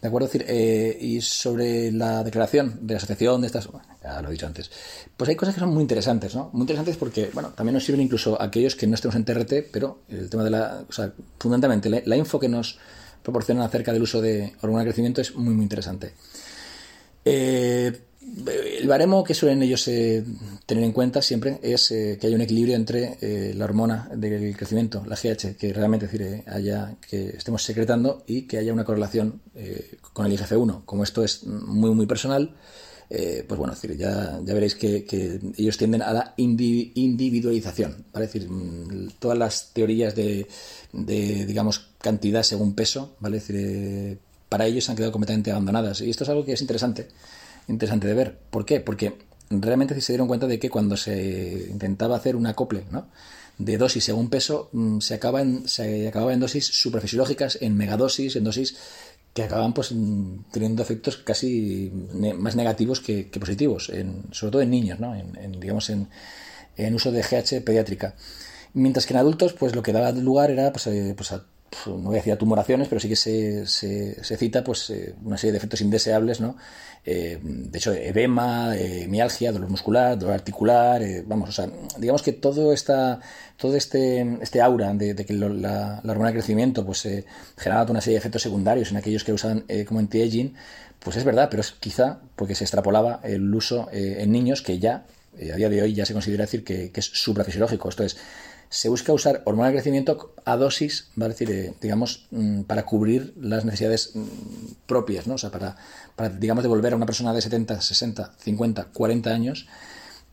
[0.00, 0.28] ¿De acuerdo?
[0.28, 0.46] decir,
[1.00, 3.68] y sobre la declaración de la asociación de estas,
[4.00, 4.70] ya lo he dicho antes,
[5.16, 6.50] pues hay cosas que son muy interesantes, ¿no?
[6.52, 10.02] Muy interesantes porque, bueno, también nos sirven incluso aquellos que no estemos en TRT, pero
[10.08, 12.78] el tema de la, o sea, fundamentalmente, la, info que nos
[13.24, 16.14] proporcionan acerca del uso de hormona de crecimiento es muy, muy interesante.
[17.24, 18.00] Eh,
[18.46, 20.24] el baremo que suelen ellos eh,
[20.66, 25.04] tener en cuenta siempre es eh, que haya un equilibrio entre la hormona del crecimiento,
[25.06, 29.40] la GH, que realmente decir, haya, que estemos secretando y que haya una correlación
[30.12, 30.84] con el IGF-1.
[30.84, 32.54] Como esto es muy, muy personal,
[33.08, 38.04] pues bueno, decir, ya, ya veréis que, ellos tienden a la individualización.
[38.12, 38.26] ¿vale?
[38.26, 40.46] decir, mm, todas las teorías de,
[40.92, 43.40] de, digamos, cantidad según peso, ¿vale?
[44.48, 46.00] para ellos han quedado completamente abandonadas.
[46.00, 47.08] Y esto es algo que es interesante,
[47.68, 48.38] interesante de ver.
[48.50, 48.80] ¿Por qué?
[48.80, 49.14] Porque
[49.50, 52.84] realmente se dieron cuenta de que cuando se intentaba hacer un acople
[53.58, 58.44] de dosis según peso, mm, se, acaba se acababa en dosis superfisiológicas, en megadosis, en
[58.44, 58.76] dosis
[59.34, 61.90] que acaban pues mm, teniendo efectos casi
[62.38, 65.14] más negativos que, positivos, en, sobre todo en niños, ¿no?
[65.14, 66.08] en, digamos en,
[66.94, 68.14] uso de GH pediátrica.
[68.74, 71.44] Mientras que en adultos, pues lo que daba lugar era pues, eh, pues a
[71.86, 75.52] no voy a decir tumoraciones, pero sí que se, se, cita pues eh, una serie
[75.52, 76.56] de efectos indeseables, ¿no?
[77.04, 82.32] Eh, de hecho, edema, eh, mialgia, dolor muscular, dolor articular, vamos, o sea, digamos que
[82.32, 83.20] todo esta,
[83.56, 87.08] todo este, este aura de, que la, hormona de crecimiento pues
[87.56, 90.54] generaba una serie de efectos secundarios en aquellos que usaban como anti-aging,
[90.98, 95.04] pues es verdad, pero es quizá porque se extrapolaba el uso en niños que ya,
[95.40, 98.18] a día de hoy, ya se considera decir que, que es suprafisiológico, esto es,
[98.70, 101.34] se busca usar hormona de crecimiento a dosis, ¿vale?
[101.34, 104.26] decir, eh, digamos, mm, para cubrir las necesidades mm,
[104.86, 105.34] propias, ¿no?
[105.34, 105.76] O sea, para,
[106.16, 109.66] para, digamos, devolver a una persona de 70, 60, 50, 40 años,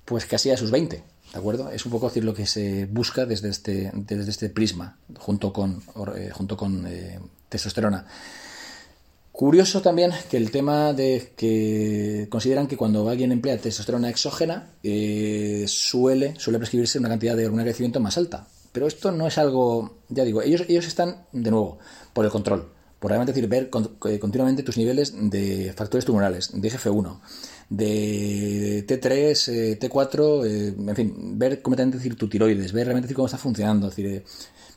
[0.04, 1.72] pues casi a sus 20, ¿de acuerdo?
[1.72, 5.82] Es un poco decir lo que se busca desde este, desde este prisma, junto con,
[6.16, 7.20] eh, junto con eh,
[7.50, 8.06] testosterona.
[9.36, 15.66] Curioso también que el tema de que consideran que cuando alguien emplea testosterona exógena eh,
[15.68, 18.48] suele, suele prescribirse una cantidad de hormona de crecimiento más alta.
[18.72, 21.80] Pero esto no es algo, ya digo, ellos, ellos están, de nuevo,
[22.14, 22.72] por el control.
[22.98, 23.70] Por realmente decir, ver
[24.06, 27.20] eh, continuamente tus niveles de factores tumorales, de IGF-1,
[27.70, 33.38] de T3, T4, en fin, ver completamente decir tu tiroides, ver realmente decir cómo está
[33.38, 34.24] funcionando, decir,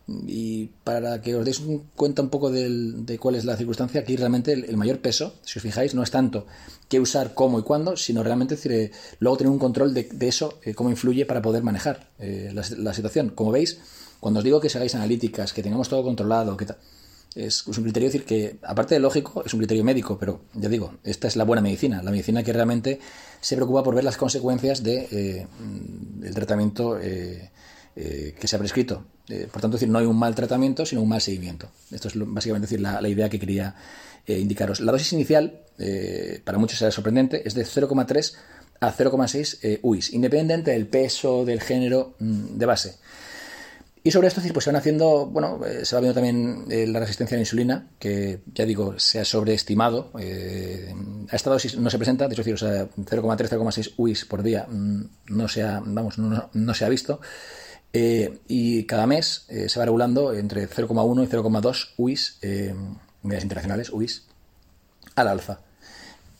[0.08, 1.60] y para que os deis
[1.94, 5.62] cuenta un poco de cuál es la circunstancia, aquí realmente el, mayor peso, si os
[5.62, 6.46] fijáis, no es tanto
[6.88, 10.58] qué usar, cómo y cuándo, sino realmente decir, eh, luego tener un control de, eso,
[10.62, 13.32] eh, cómo influye para poder manejar eh, la, situación.
[13.34, 13.78] Como veis,
[14.18, 16.66] cuando os digo que hagáis analíticas, que tengamos todo controlado, que
[17.34, 20.94] es, un criterio decir que, aparte de lógico, es un criterio médico, pero ya digo,
[21.04, 23.00] esta es la buena medicina, la medicina que realmente
[23.40, 25.46] se preocupa por ver las consecuencias del
[26.20, 29.04] de, tratamiento que se ha prescrito.
[29.28, 31.70] Eh, por tanto, decir, no hay un mal tratamiento, sino un mal seguimiento.
[31.90, 33.74] Esto es básicamente decir, la, idea que quería
[34.26, 34.80] eh, indicaros.
[34.80, 38.34] La dosis inicial, eh, para muchos será sorprendente, es de 0,3
[38.80, 42.96] a 0,6 UIs, independiente del peso, del género mm, de base.
[44.08, 47.36] Y sobre esto, pues se van haciendo, bueno, se va viendo también la resistencia a
[47.36, 50.10] la insulina, que ya digo, se ha sobreestimado.
[50.14, 54.66] a esta dosis no se presenta, hecho, decir, o sea, 0,3, 0,6 UIs por día
[54.66, 57.20] mm, no se ha, vamos, no se ha visto.
[57.92, 62.74] Eh, y cada mes eh, se va regulando entre 0,1 y 0,2 UIs, eh,
[63.22, 64.24] unidades internacionales, UIs,
[65.16, 65.60] al alza.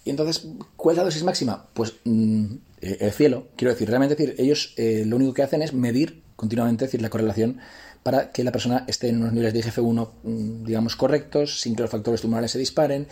[0.07, 1.67] Y entonces, ¿cuál es la dosis máxima?
[1.75, 2.47] Pues mm,
[2.81, 3.49] el cielo.
[3.57, 7.59] Quiero decir, realmente decir, ellos lo único que hacen es medir continuamente decir, la correlación
[8.05, 11.83] para que la persona esté en unos niveles de IGF-1, mm, digamos, correctos, sin que
[11.83, 13.09] los factores tumorales se disparen,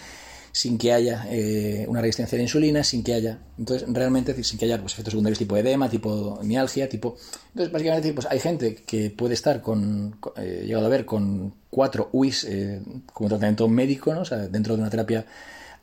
[0.52, 4.58] sin que haya eh, una resistencia a la insulina, sin que haya, entonces realmente sin
[4.58, 7.16] que haya pues, efectos secundarios tipo edema, tipo mialgia, tipo...
[7.48, 12.10] Entonces básicamente pues, hay gente que puede estar con, eh, llegado a ver con cuatro
[12.12, 12.80] UIs eh,
[13.12, 14.20] como tratamiento médico, ¿no?
[14.20, 15.26] o sea, dentro de una terapia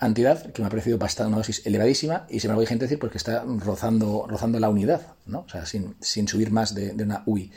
[0.05, 2.99] antidad, que me ha parecido bastante una dosis elevadísima, y sin embargo hay gente decir
[2.99, 5.39] pues, que está rozando, rozando la unidad, ¿no?
[5.39, 7.51] o sea, sin, sin subir más de, una UI.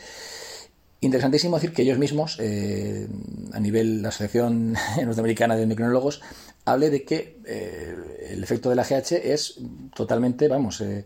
[1.01, 3.07] Interesantísimo decir que ellos mismos, eh,
[3.53, 6.23] a nivel de la Asociación Norteamericana de Endocrinólogos,
[6.65, 9.59] hable de que eh, el efecto de la GH es
[9.95, 11.05] totalmente, vamos, eh,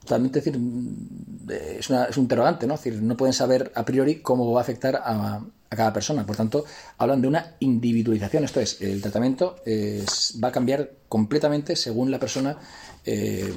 [0.00, 0.58] totalmente decir,
[1.78, 2.74] es, una, es, un interrogante, ¿no?
[2.74, 6.26] Es decir, no pueden saber a priori cómo va a afectar a, a cada persona.
[6.26, 6.64] Por tanto,
[6.98, 8.44] hablan de una individualización.
[8.44, 9.56] Esto es, el tratamiento
[10.42, 12.56] va a cambiar completamente según la persona,
[13.04, 13.52] eh,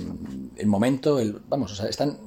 [0.57, 2.17] el momento, vamos, o sea, están,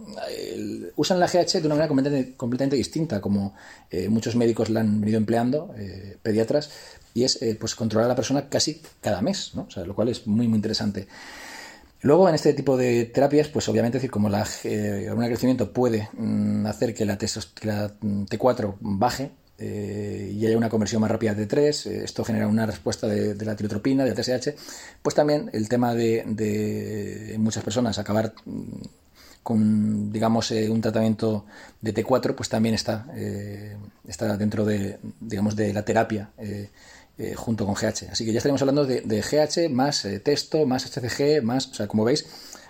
[0.97, 3.55] usan la GH de una manera completamente, distinta, como
[3.91, 6.71] eh, muchos médicos la han venido empleando, eh, pediatras,
[7.13, 9.67] y es pues controlar a la persona casi cada mes, ¿no?
[9.69, 11.09] o sea, lo cual es muy, muy interesante.
[12.01, 14.47] Luego, en este tipo de terapias, pues obviamente, decir, como la
[15.11, 21.01] hormona de crecimiento puede mm, hacer que la, T4 baje eh, y haya una conversión
[21.01, 24.55] más rápida de T3, eh, esto genera una respuesta de, la tirotropina, de TSH,
[25.03, 28.83] pues también el tema de, muchas personas acabar mm,
[29.43, 31.45] con, digamos, eh, un tratamiento
[31.81, 33.07] de T4, pues también está,
[34.07, 36.31] está dentro de, digamos, de la terapia
[37.35, 38.11] junto con GH.
[38.13, 41.67] Así que ya estaríamos hablando de, GH más texto, más HCG, más...
[41.69, 42.27] O sea, como veis,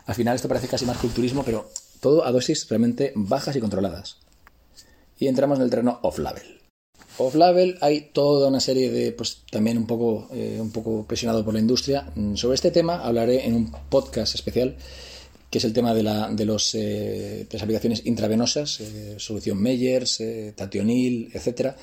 [0.07, 1.69] al final esto parece casi más culturismo, pero
[2.01, 4.19] todo a dosis realmente bajas y controladas.
[5.19, 6.58] Y entramos en el terreno off-label.
[7.19, 11.55] Off-label hay toda una serie de, pues también un poco, eh, un poco presionado por
[11.55, 12.11] la industria.
[12.15, 14.77] Mm, sobre este tema hablaré en un podcast especial
[15.51, 18.83] que es el tema de, la, de, los, las aplicaciones intravenosas,
[19.17, 20.23] solución Meyers,
[20.55, 21.75] Tationil, etcétera,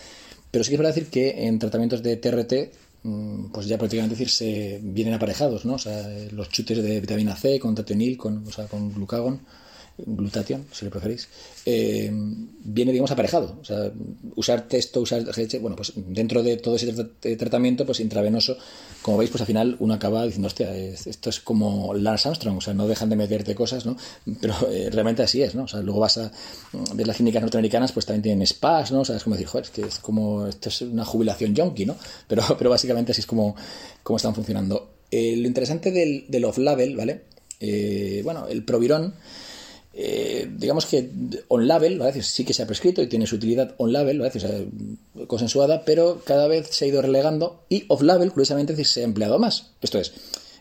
[0.55, 2.71] pero sí que es verdad decir que en tratamientos de TRT,
[3.03, 5.73] mm, pues ya prácticamente decir, se vienen aparejados, ¿no?
[5.73, 9.41] O sea, los chutes de vitamina C con tationil, con, o sea, con glucagon
[9.97, 11.27] glutatión, si lo preferís,
[11.65, 13.57] eh, viene, digamos, aparejado.
[13.61, 13.91] O sea,
[14.35, 16.91] usar texto, usar GH, bueno, pues dentro de todo ese
[17.37, 18.57] tratamiento, pues intravenoso,
[19.01, 22.61] como veis, pues al final uno acaba diciendo, hostia, esto es como Lance Armstrong, o
[22.61, 23.95] sea, no dejan de meterte cosas, ¿no?
[24.41, 25.63] Pero eh, realmente así es, ¿no?
[25.63, 26.31] O sea, luego vas a
[26.93, 29.01] ver las clínicas norteamericanas, pues también tienen spas, ¿no?
[29.01, 31.85] O sea, es como decir, joder, es que es como, esto es una jubilación yonki,
[31.85, 31.95] ¿no?
[32.27, 33.55] Pero, pero básicamente así es como,
[34.03, 34.91] como están funcionando.
[35.09, 37.21] Eh, lo interesante del, del off-label, ¿vale?
[38.23, 39.15] bueno, el Provirón
[39.97, 41.09] eh, digamos que
[41.47, 42.21] on-label, ¿vale?
[42.21, 44.33] sí que se ha prescrito y tiene su utilidad on-label, ¿vale?
[44.35, 44.51] o sea,
[45.27, 49.71] consensuada, pero cada vez se ha ido relegando y off-label, curiosamente, se ha empleado más.
[49.81, 50.11] Esto es,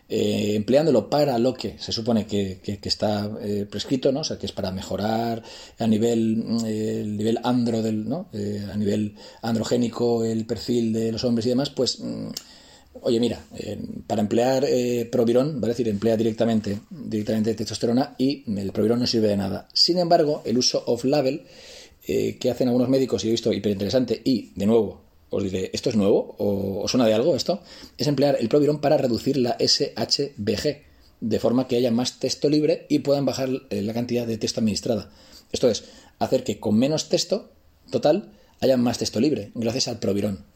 [0.07, 4.21] eh, empleándolo para lo que se supone que, está eh, prescrito, ¿no?
[4.21, 5.43] O sea, que es para mejorar
[5.79, 11.49] a nivel, el nivel andro del, a nivel androgénico el perfil de los hombres y
[11.49, 12.29] demás, pues mm,
[13.01, 13.43] oye, mira,
[14.07, 15.73] para emplear eh, Provirón, ¿vale?
[15.73, 19.67] decir, emplea directamente, directamente testosterona y el Provirón no sirve de nada.
[19.73, 21.45] Sin embargo, el uso off-label
[22.07, 25.71] eh, que hacen algunos médicos, y he visto hiper interesante, y de nuevo, os diré,
[25.73, 26.35] ¿esto es nuevo?
[26.37, 27.61] ¿O, suena de algo esto?
[27.97, 30.83] Es emplear el Provirón para reducir la SHBG,
[31.21, 34.59] de forma que haya más texto libre y puedan bajar eh, la cantidad de texto
[34.59, 35.09] administrada.
[35.51, 35.85] Esto es,
[36.19, 37.51] hacer que con menos texto
[37.89, 40.54] total haya más texto libre, gracias al Provirón.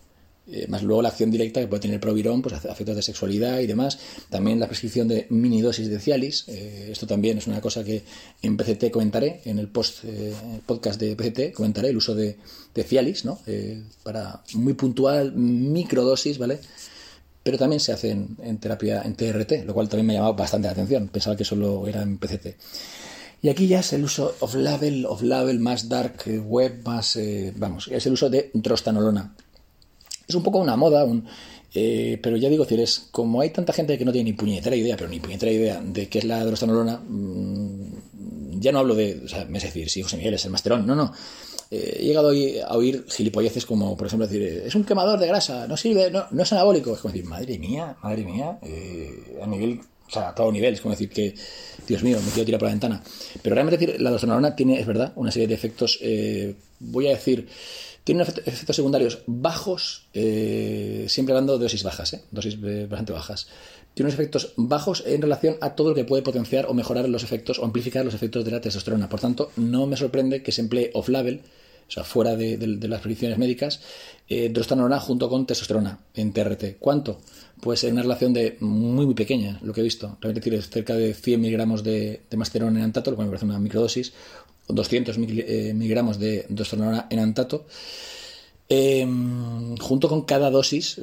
[0.51, 3.67] Eh, más luego la acción directa que puede tener Provirón, pues efectos de sexualidad y
[3.67, 3.99] demás.
[4.29, 6.45] También la prescripción de mini dosis de Cialis.
[6.47, 8.03] Eh, esto también es una cosa que
[8.41, 10.33] en PCT comentaré, en el post eh,
[10.65, 12.37] podcast de PCT comentaré el uso de,
[12.79, 13.39] Cialis, ¿no?
[14.03, 16.59] para muy puntual, microdosis, ¿vale?
[17.43, 20.67] Pero también se hace en, terapia en TRT, lo cual también me ha llamado bastante
[20.67, 21.09] la atención.
[21.09, 22.55] Pensaba que solo era en PCT.
[23.41, 27.19] Y aquí ya es el uso off-label, off-label más dark web, más,
[27.57, 29.35] vamos, es el uso de drostanolona
[30.29, 31.25] es un poco una moda, un,
[31.73, 34.95] eh, pero ya digo, es como hay tanta gente que no tiene ni puñetera idea,
[34.95, 39.27] pero ni puñetera idea de qué es la drostanolona, mmm, ya no hablo de, o
[39.27, 41.11] sea, me es decir, si José Miguel es el masterón, no, no.
[41.71, 45.67] Eh, he llegado a oír gilipolleces como, por ejemplo, decir, es un quemador de grasa,
[45.67, 46.93] no sirve, no, no es anabólico.
[46.93, 50.73] Es como decir, madre mía, madre mía, eh, a nivel, o sea, a todo nivel,
[50.73, 51.35] es como decir que,
[51.87, 53.03] Dios mío, me quiero tirar por la ventana.
[53.41, 55.99] Pero realmente decir, la drostanolona tiene, es verdad, una serie de efectos,
[56.79, 57.47] voy a decir,
[58.09, 62.23] tiene efectos secundarios bajos, eh, siempre hablando de dosis bajas, ¿eh?
[62.31, 63.45] dosis bastante bajas.
[63.93, 67.21] Tiene unos efectos bajos en relación a todo lo que puede potenciar o mejorar los
[67.23, 69.07] efectos o amplificar los efectos de la testosterona.
[69.07, 71.41] Por tanto, no me sorprende que se emplee off-label,
[71.87, 73.79] o sea, fuera de, las predicciones médicas,
[74.27, 76.77] eh, drostanolona junto con testosterona en TRT.
[76.79, 77.21] ¿Cuánto?
[77.61, 80.17] Pues en una relación de muy, muy pequeña, lo que he visto.
[80.19, 83.45] Realmente decir, cerca de 100 miligramos de, de masterona en antato, lo cual me parece
[83.45, 84.13] una microdosis,
[84.69, 87.65] 200 eh, miligramos de testosterona en antato.
[88.71, 91.01] Em, junto con cada dosis,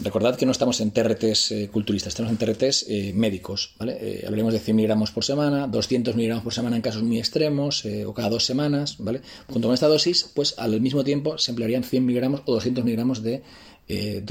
[0.00, 4.24] recordad que no estamos en TRTs eh, culturistas, estamos en TRTs eh, médicos, ¿vale?
[4.24, 8.12] hablaremos de 100 miligramos por semana, 200 miligramos por semana en casos muy extremos, o
[8.12, 9.20] cada dos semanas, ¿vale?
[9.46, 13.22] Junto con esta dosis, pues al mismo tiempo se emplearían 100 miligramos o 200 miligramos
[13.22, 13.42] de
[13.88, 14.24] eh,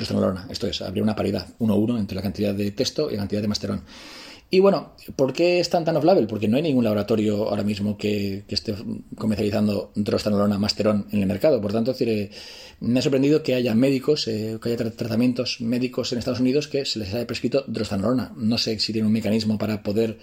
[0.49, 3.47] Esto es, habría una paridad 1-1 entre la cantidad de testo y la cantidad de
[3.47, 3.81] masterón.
[4.53, 6.27] Y bueno, ¿por qué están tan off-label?
[6.27, 8.75] Porque no hay ningún laboratorio ahora mismo que, esté
[9.15, 11.61] comercializando drostanolona masterón en el mercado.
[11.61, 11.95] Por tanto,
[12.81, 16.83] me ha sorprendido que haya médicos, eh, que haya tratamientos médicos en Estados Unidos que
[16.83, 18.33] se les haya prescrito drostanolona.
[18.35, 20.19] No sé si tiene un mecanismo para poder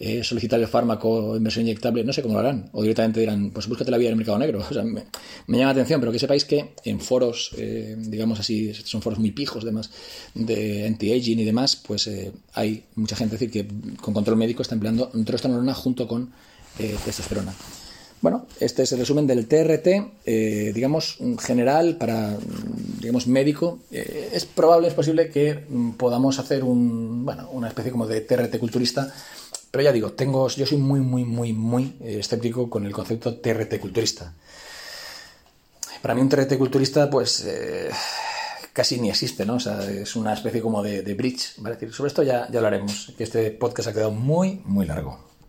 [0.00, 2.68] eh, solicitar el fármaco en versión inyectable, no sé cómo lo harán.
[2.72, 4.64] O directamente dirán, pues búscate la vía en el mercado negro.
[4.70, 5.04] O sea, me,
[5.46, 9.30] llama la atención, pero que sepáis que en foros, eh, digamos así, son foros muy
[9.30, 9.90] pijos, demás,
[10.34, 13.66] de anti-aging y demás, pues eh, hay mucha gente decir que
[14.00, 16.32] con control médico está empleando testosterona junto con
[16.76, 17.54] testosterona.
[18.20, 20.24] Bueno, este es el resumen del TRT,
[20.74, 22.36] digamos, general para,
[23.00, 23.80] digamos, médico.
[23.90, 28.58] es probable, es posible que mm, podamos hacer un, bueno, una especie como de TRT
[28.58, 29.12] culturista
[29.74, 33.38] pero ya digo, tengo, yo soy muy, muy, muy, muy eh, escéptico con el concepto
[33.40, 34.32] TRT culturista.
[36.00, 37.90] Para mí un TRT culturista, pues eh,
[38.72, 39.54] casi ni existe, ¿no?
[39.54, 41.90] O sea, es una especie como de, bridge, ¿vale?
[41.90, 45.18] Sobre esto ya, ya hablaremos, que este podcast ha quedado muy, muy largo.